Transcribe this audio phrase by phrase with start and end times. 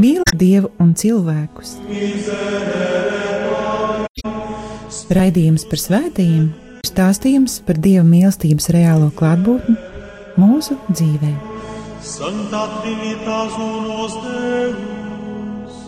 [0.00, 1.76] mīlēja Dievu un cilvēkus.
[5.16, 9.76] Raidījums par svētījumiem ir stāstījums par Dieva mīlestības reālo klātbūtni
[10.40, 11.32] mūsu dzīvē.
[12.06, 15.78] Santa Trinitas unos Deus,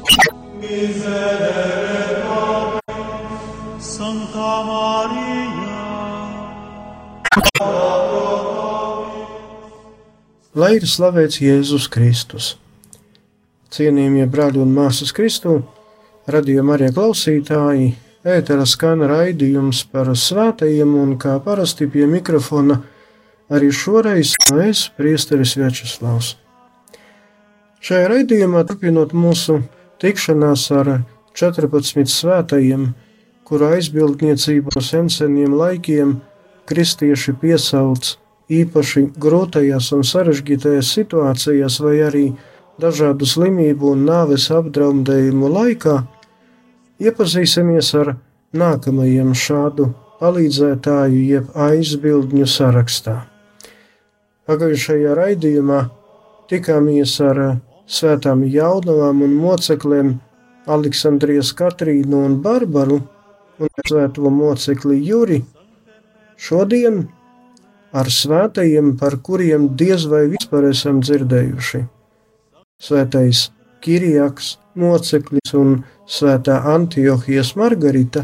[0.62, 3.44] miserere Patris,
[3.92, 5.76] Santa Maria,
[10.58, 12.56] Lai ir slavēts Jēzus Kristus.
[13.68, 15.58] Cienījamie brāļi un māsas Kristū,
[16.32, 17.90] radījuma arī klausītāji,
[18.24, 22.80] ētera skan raidījums par svētajiem un kā parasti pie mikrofona
[23.52, 26.36] arī šoreiz es, priesteris Večeslavs.
[27.84, 29.60] Šajā raidījumā turpinot mūsu
[30.02, 30.94] tikšanās ar
[31.38, 32.88] 14 svētajiem,
[33.44, 36.18] kuru aizbildniecību no senseniem laikiem
[36.68, 38.16] kristieši piesauc
[38.48, 42.24] īpaši grūtajās un sarežģītajās situācijās vai arī
[42.82, 45.96] dažādu slimību un nāves apdraudējumu laikā,
[47.02, 48.14] iepazīsimies ar
[48.56, 53.18] nākamajiem šādu palīdzētāju jeb aizbildņu sarakstā.
[54.48, 55.82] Pagājušajā raidījumā
[56.50, 57.42] tikāmies ar
[57.88, 60.14] svētām jaunavām un mocekļiem
[60.68, 63.02] Aleksandrijas Katrīnu un Barbaru
[63.58, 65.42] un svēto mocekli Juri.
[66.38, 67.06] Šodien
[67.92, 71.84] ar svētajiem, par kuriem diez vai vispār esam dzirdējuši.
[72.78, 73.48] Svētais
[73.82, 78.22] Kirijaks, moceklis un svētā Antiohijas Margarita,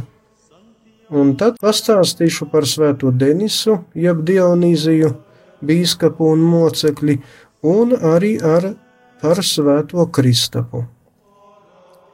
[1.11, 5.11] un tad pastāstīšu par svēto Denisu, jeb Dionīziju,
[5.59, 7.19] bīskapu un mocekli,
[7.67, 8.70] un arī ar
[9.19, 10.87] par svēto Kristapu.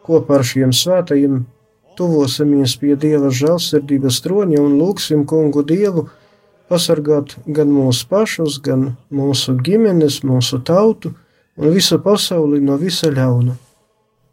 [0.08, 1.42] Kopā ar šiem svētajiem
[2.00, 6.08] tuvosimies pie Dieva žēlsirdības troņa un lūgsim kungu Dievu,
[6.72, 11.12] pasargāt gan mūsu pašus, gan mūsu ģimenes, mūsu tautu
[11.60, 13.54] un visu pasauli no visa ļauna.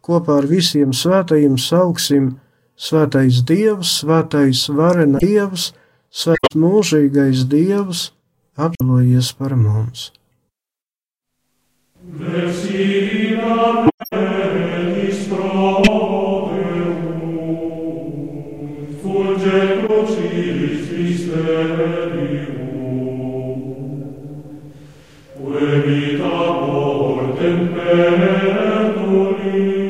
[0.04, 2.38] Kopā ar visiem svētajiem sauksim
[2.78, 5.72] Svētais Dievs, Svētais Varena Dievs,
[6.08, 8.12] Svētais mūžīgais Dievs,
[8.56, 10.12] apžēlojies par mums!
[12.08, 12.64] Venis
[15.28, 15.82] pro
[16.48, 17.02] Deum,
[19.02, 19.58] fulge
[27.38, 29.87] temperatori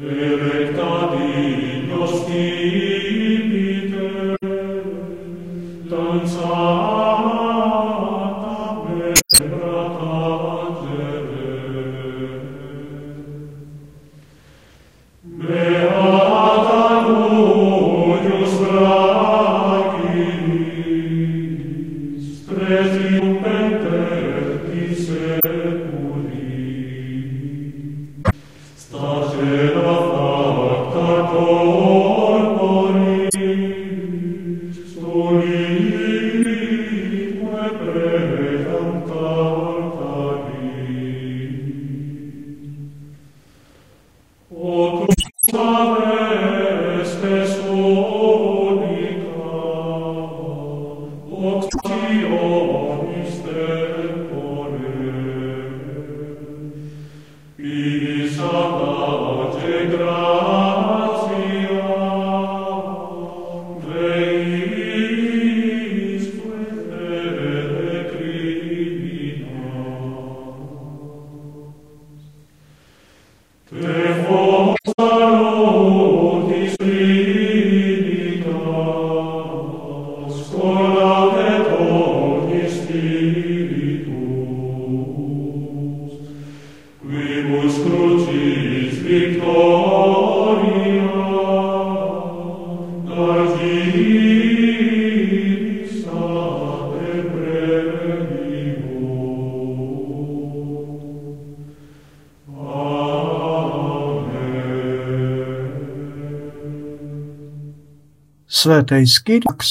[0.00, 0.33] Mm-hmm.
[108.64, 109.70] Svētais Kirjaks.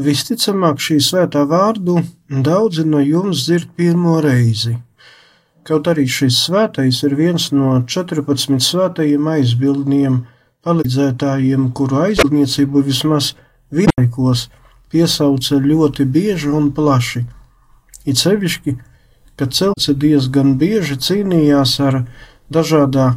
[0.00, 1.98] Visticamāk šī svētā vārdu
[2.46, 4.78] daudzi no jums dzird pirmo reizi.
[5.68, 10.16] Kaut arī šis svētais ir viens no 14 svētajiem aizbildniem,
[10.64, 13.34] palīdzētājiem, kuru aizbildniecību vismaz
[13.76, 14.46] vienlaikos
[14.88, 17.26] piesauca ļoti bieži un plaši.
[18.08, 18.76] It sevišķi,
[19.36, 22.00] ka celce diezgan bieži cīnījās ar
[22.48, 23.10] dažādā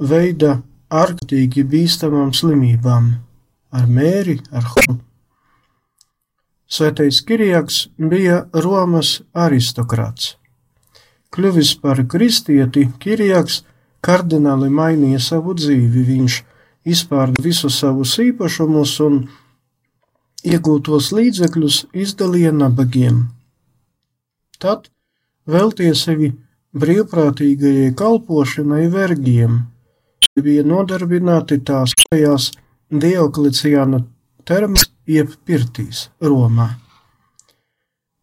[0.00, 3.16] veida ārkārtīgi bīstamām slimībām,
[3.76, 4.98] ar mēri, ar honu.
[6.66, 10.34] Svētais Kirijaks bija Romas aristokrāts.
[11.30, 13.60] Kļuvis par kristieti, Kirijaks
[14.02, 16.02] kardināli mainīja savu dzīvi.
[16.10, 16.38] Viņš
[16.90, 19.20] izpārda visus savus īpašumus un
[20.46, 23.24] iegūtos līdzekļus izdalīja nabagiem.
[24.62, 24.90] Tad
[25.46, 26.32] veltīja sevi
[26.76, 29.58] brīvprātīgajai kalpošanai vergiem,
[30.42, 32.50] bija nodarbināti tās tajās
[32.86, 33.98] Diokliciāna
[34.46, 36.68] termas jeb pirtīs Romā.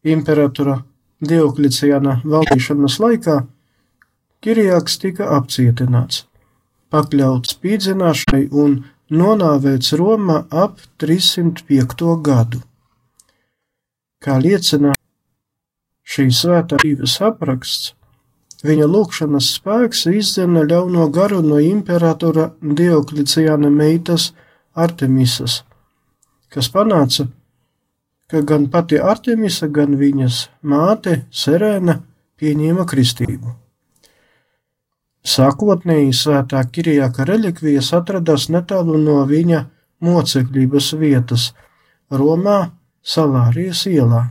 [0.07, 0.77] Imperatora
[1.19, 3.41] Diokliciāna valdīšanas laikā
[4.43, 6.21] Kirijāks tika apcietināts,
[6.95, 8.77] pakļauts spīdzināšanai un
[9.11, 12.05] nonāvēts Romā ap 305.
[12.23, 12.61] gadu.
[14.23, 14.93] Kā liecina
[16.07, 17.91] šī svētā dzīves apraksts,
[18.63, 24.31] viņa lūkšanas spēks izdzena ļauno garu no imperatora Diokliciāna meitas
[24.73, 25.61] Artemisas,
[26.49, 27.27] kas panāca,
[28.29, 31.99] ka gan pati Artemisa, gan viņas māte Serēna
[32.41, 33.53] pieņēma kristību.
[35.23, 39.61] Sākotnēji svētā Kirijāka relikvijas atradās netālu no viņa
[40.03, 41.51] mocekļības vietas
[42.11, 42.57] Romā
[43.03, 44.25] Salārijas ielā,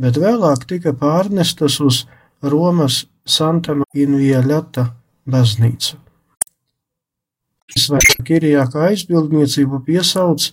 [0.00, 2.04] bet vēlāk tika pārnestas uz
[2.42, 4.92] Romas Santa Invielata
[5.26, 6.07] baznīcu.
[7.76, 10.46] Svētā Kirijāka aizbildniecību piesauc,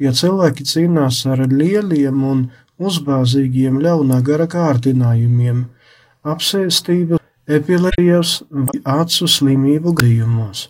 [0.00, 2.46] ja cilvēki cīnās ar lieliem un
[2.80, 5.66] uzbāzīgiem ļaunā gara kārdinājumiem,
[6.24, 10.66] apsēstību, epilējas vai acu slimību gadījumos.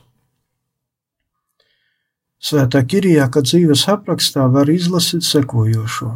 [2.47, 6.11] Svētā Kirijāka dzīves aprakstā var izlasīt sekojošo.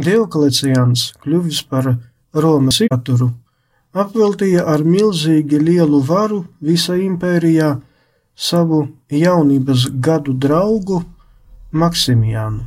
[0.00, 1.94] Diokleciāns, kļuvis par
[2.34, 3.30] Romas imperaturu,
[3.94, 7.70] apveltīja ar milzīgi lielu varu visā impērijā
[8.40, 11.02] savu jaunības gadu draugu
[11.70, 12.64] Maksimijānu.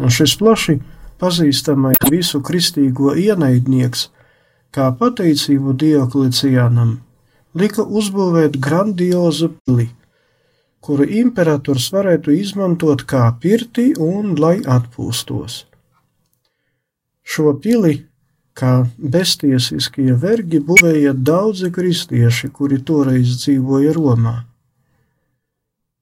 [0.00, 0.78] Un šis plaši
[1.20, 4.08] pazīstamais visu kristīgo ienaidnieks–
[4.74, 6.98] kā pateicību Diokleciānam,
[7.58, 9.88] lika uzbūvēt grandiozu pili,
[10.80, 15.64] kuru imperators varētu izmantot kā pirti un lai atpūstos.
[17.30, 17.96] Šo pili,
[18.54, 24.36] kā beztiesiskie vergi, būvēja daudzi kristieši, kuri toreiz dzīvoja Romā.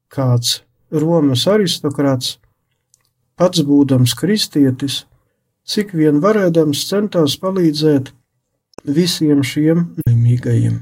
[0.08, 2.38] Kāds Romas aristokrāts,
[3.36, 5.02] pats būdams kristietis,
[5.68, 8.12] cik vien varēdams centās palīdzēt
[8.88, 10.78] visiem šiem laimīgajiem.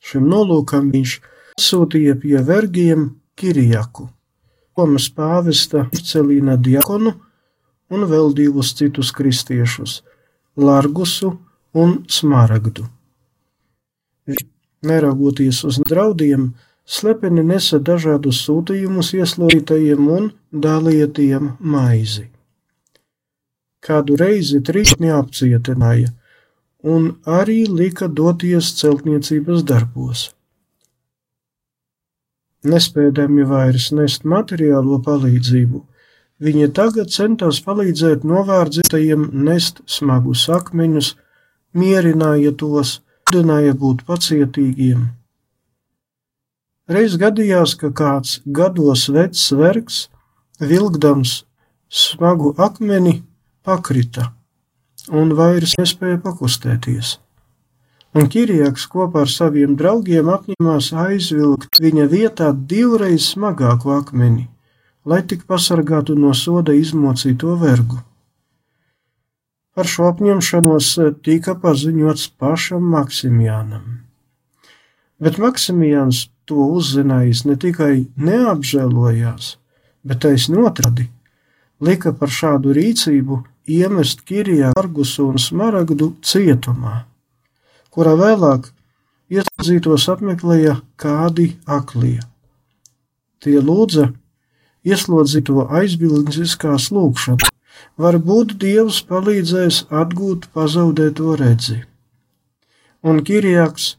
[0.00, 1.18] Šim nolūkam viņš
[1.60, 4.08] sūtīja pie vergiem Kirijaku,
[4.80, 7.12] Romas pāvesta Celīna diakonu
[7.92, 10.00] un vēl divus citus kristiešus-
[10.66, 11.34] Largusu
[11.74, 12.86] un Smaragdu.
[14.82, 16.54] Neraugoties uz draudiem,
[16.86, 22.26] slepeni nesa dažādus sūtījumus ieslodzītajiem un dalīja tiem maizi.
[23.80, 26.10] Kādu reizi trīs neapcietināja,
[26.82, 30.28] un arī lika doties celtniecības darbos.
[32.64, 35.80] Nespēdami vairs nest materiālo palīdzību,
[36.44, 41.14] viņi tagad centās palīdzēt novārdzītajiem nest smagus akmeņus,
[41.72, 42.98] mierināja tos,
[43.30, 45.19] mudināja būt pacietīgiem.
[46.90, 49.98] Reiz gadījās, ka kāds gados vecs vergs,
[50.58, 51.44] vilkdams
[51.86, 53.20] smagu akmeni,
[53.62, 54.32] pakrita
[55.08, 57.18] un vairs nespēja pakustēties.
[58.18, 64.48] Un Kirijaks kopā ar saviem draugiem apņēmās aizvilkt viņa vietā divreiz smagāku akmeni,
[65.06, 68.00] lai tik pasargātu no soda izmocīto vergu.
[69.78, 70.90] Par šo apņemšanos
[71.22, 73.86] tika paziņots pašam Maksimjānam.
[75.22, 79.54] Bet Maksimjāns to uzzinājis ne tikai neapžēlojās,
[80.04, 81.06] bet taisni otrādi
[81.80, 83.40] lika par šādu rīcību
[83.70, 87.04] iemest Kirijā Argusu un Smaragdu cietumā,
[87.94, 88.68] kurā vēlāk
[89.32, 92.18] ieslodzītos apmeklēja kādi aklie.
[93.40, 94.10] Tie lūdza
[94.84, 97.48] ieslodzīto aizbildniskās lūgšanu,
[98.00, 101.80] varbūt Dievs palīdzēs atgūt pazaudēto redzi.
[103.00, 103.94] Un Kirijaks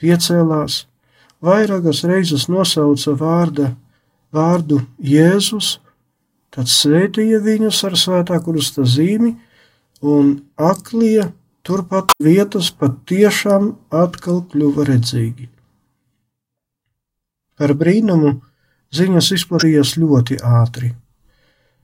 [0.00, 0.86] piecēlās,
[1.44, 3.72] vairākas reizes nosauca vārda
[4.34, 5.78] vārdu Jēzus,
[6.50, 9.34] tad svētīja viņus ar svētā krusta zīmi,
[10.02, 11.30] un aklie
[11.66, 15.48] turpat vietas pat tiešām atkal kļuva redzīgi.
[17.56, 18.36] Par brīnumu
[18.94, 20.92] ziņas izplatījās ļoti ātri.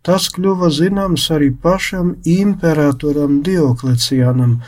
[0.02, 4.58] Tas kļuva zināms arī pašam imperatoram Dioklecianam,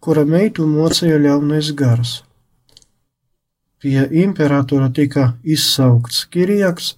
[0.00, 2.20] kura meitu mocīja ļaunais gars.
[3.80, 6.94] Pie imperatora tika izsaukts Kirijaks,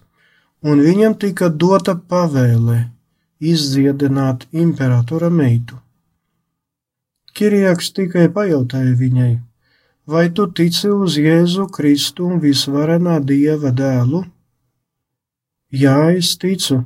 [0.66, 2.78] un viņam tika dota pavēle
[3.52, 5.78] izdziedināt imperatora meitu.
[7.32, 9.32] Kirijaks tikai pajautāja viņai,
[10.06, 14.24] vai tu tici uz Jēzu Kristu un visvarenā Dieva dēlu?
[15.72, 16.82] Jā, es ticu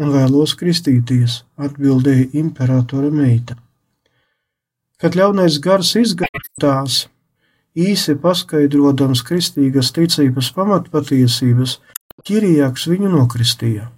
[0.00, 3.58] un vēlos kristīties, atbildēja imperatora meita.
[5.02, 7.08] Kad ļaunais gars izgatās,
[7.78, 11.80] īsi paskaidrodams kristīgas ticības pamatpatiesības,
[12.22, 13.88] Kirijāks viņu nokristīja.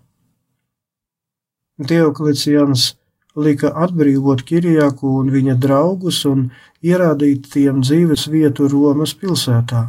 [1.76, 2.94] Dioklecians
[3.34, 6.46] lika atbrīvot Kirijāku un viņa draugus un
[6.86, 9.88] ierādīt tiem dzīves vietu Romas pilsētā.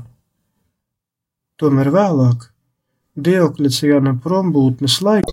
[1.61, 2.49] Tomēr vēlāk,
[3.15, 5.31] Diokleciana prombūtnes laikā,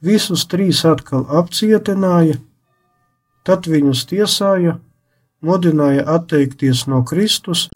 [0.00, 2.38] visus trīs atkal apcietināja,
[3.44, 4.78] tad viņus tiesāja,
[5.44, 7.66] modināja atteikties no Kristus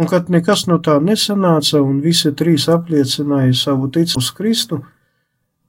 [0.00, 4.80] un kad nekas no tā nesanāca un visi trīs apliecināja savu ticību uz Kristu,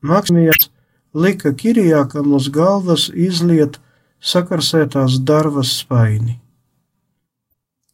[0.02, 0.70] Maksimijans
[1.14, 3.78] lika Kirijākam uz galvas izliet
[4.22, 6.40] sakarsētās darvas spaini.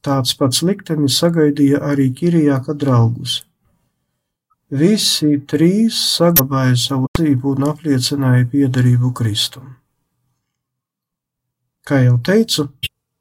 [0.06, 3.42] Tāds pats liktenis sagaidīja arī Kirijāka draugus.
[4.70, 9.74] Visi trīs saglabāja savu dzīvību un apliecināja piederību Kristum.
[11.88, 12.68] Kā jau teicu,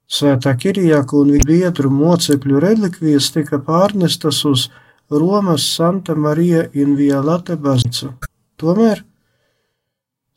[0.07, 4.69] Svētā Kirijāka un viņa biedru mocekļu relikvijas tika pārnestas uz
[5.11, 8.13] Romas Santa Marija in Violate baznīcu.
[8.55, 9.03] Tomēr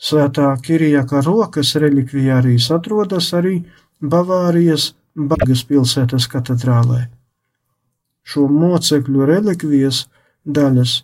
[0.01, 3.61] Svētā Kirijāka rokas relikvijārijas atrodas arī
[4.01, 7.05] Bavārijas Bagas pilsētas katedrālē.
[8.27, 10.05] Šo mocekļu relikvijas
[10.47, 11.01] daļas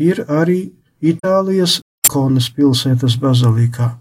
[0.00, 0.60] ir arī
[1.00, 3.94] Itālijas Konas pilsētas bazilikā.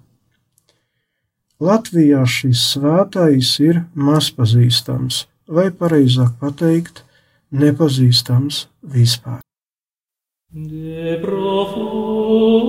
[1.63, 7.03] Latvijā šis svētais ir mazpazīstams, vai pareizāk pateikt,
[7.55, 8.65] nepazīstams
[8.96, 9.39] vispār.
[10.51, 12.63] De profundis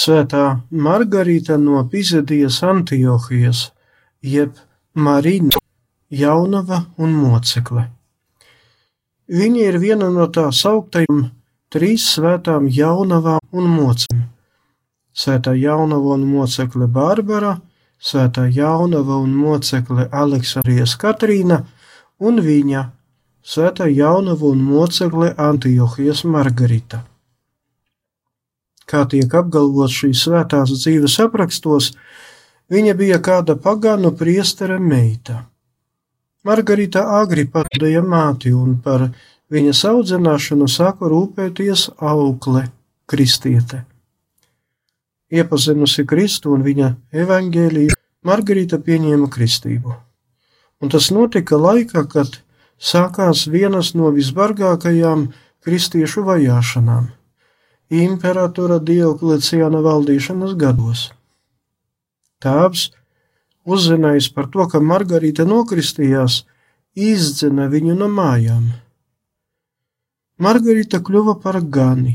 [0.00, 3.66] Svētā Margarita no Pizedijas Antiohijas,
[4.24, 4.54] jeb
[4.94, 5.58] Marina,
[6.08, 7.82] jaunava un mocekle.
[9.28, 11.26] Viņa ir viena no tā sauktajām
[11.74, 14.24] trīs svētām jaunavām un mocekļiem.
[15.12, 17.58] Svētā jaunava un mocekle Bārbara,
[18.00, 21.60] svētā jaunava un mocekle Aleksandrijas Katrīna
[22.24, 22.86] un viņa,
[23.44, 27.04] svētā jaunava un mocekle Antiohijas Margarita.
[28.90, 31.92] Kā tiek apgalvots šīs svētās dzīves aprakstos,
[32.70, 35.44] viņa bija kāda pagānu priestera meita.
[36.42, 39.10] Margarita agri padēja māti un par
[39.52, 42.64] viņas audzināšanu sāka rūpēties aukle,
[43.06, 43.84] kristiete.
[45.30, 47.94] Iepazinusi Kristu un viņa evaņģēliju,
[48.26, 49.94] Margarita pieņēma kristību.
[50.80, 52.40] Un tas notika laikā, kad
[52.80, 55.28] sākās vienas no visbargākajām
[55.60, 57.10] kristiešu vajāšanām-
[57.90, 61.08] imperatora Diokleciāna valdīšanas gados.
[62.40, 62.90] Tēvs,
[63.66, 66.44] uzzinājis par to, ka Margarita nokristījās,
[66.96, 68.70] izdzena viņu no mājām.
[70.40, 72.14] Margarita kļuva par gani.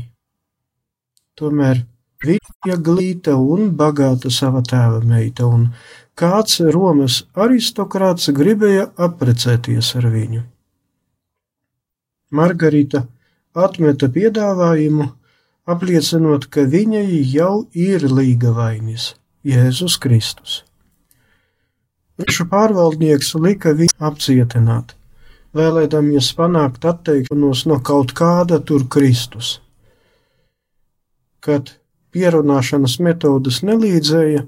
[1.38, 1.84] Tomēr
[2.24, 5.68] viņa glīta un bagāta sava tēva meita, un
[6.18, 10.42] kāds Romas aristokrāts gribēja apprecēties ar viņu.
[12.32, 13.04] Margarita
[13.54, 15.06] atmeta piedāvājumu,
[15.66, 19.14] apliecinot, ka viņai jau ir līga vainis-
[19.52, 20.62] Jēzus Kristus.
[22.16, 24.94] Priekšu pārvaldnieks lika viņu apcietināt,
[25.52, 29.60] vēlēdamies panākt atteikšanos no kaut kāda tur Kristus.
[31.40, 31.74] Kad
[32.14, 34.46] pierunāšanas metodas nelīdzēja,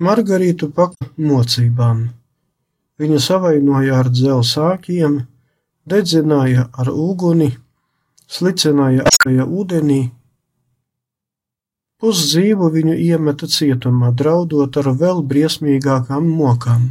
[0.00, 2.08] Margarītu paka mocībām.
[3.00, 5.18] Viņu savainoja ar dzelsākiem,
[5.84, 7.50] dedzināja ar uguni,
[8.26, 10.00] slicināja apēja ūdenī,
[12.00, 16.88] pusdzīvu viņu iemeta cietumā, draudot ar vēl briesmīgākām mokām.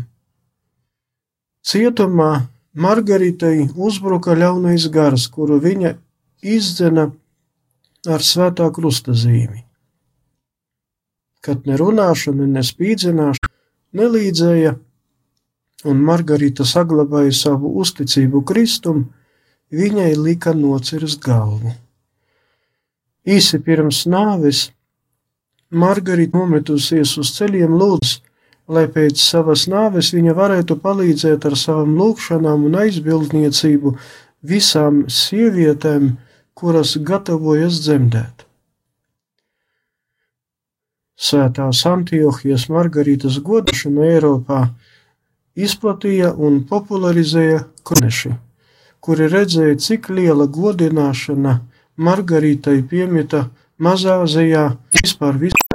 [1.65, 2.47] Cietumā
[2.79, 5.95] Margaritai uzbruka ļaunais gars, kuru viņa
[6.45, 7.09] izdzena
[8.07, 9.65] ar svētā krusta zīmi.
[11.43, 13.51] Kad ne runāšana, ne spīdzināšana
[13.99, 14.75] nelīdzēja,
[15.89, 19.07] un Margarita saglabāja savu uzticību Kristum,
[19.71, 21.73] viņai lika nocirst galvu.
[23.29, 24.69] Īsi pirms nāves
[25.69, 28.15] Margarita nometusies uz ceļiem lūdz,
[28.73, 33.93] lai pēc savas nāves viņa varētu palīdzēt ar savām lūgšanām un aizbildniecību
[34.49, 36.15] visām sievietēm,
[36.57, 38.45] kuras gatavojas dzemdēt.
[41.19, 44.59] Svētās Antiohijas Margaritas godašana Eiropā
[45.53, 48.33] izplatīja un popularizēja kroneši,
[49.03, 51.59] kuri redzēja, cik liela godināšana
[51.99, 53.49] Margaritai piemita
[53.79, 55.68] Mazāzijā, vispār visā